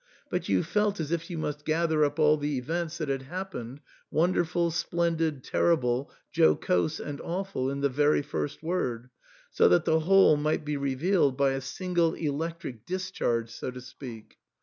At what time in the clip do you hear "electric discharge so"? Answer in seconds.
12.15-13.69